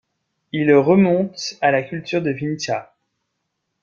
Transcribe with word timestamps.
Il 0.51 0.73
remonte 0.73 1.57
à 1.61 1.69
la 1.69 1.83
culture 1.83 2.23
de 2.23 2.31
Vinča. 2.31 2.91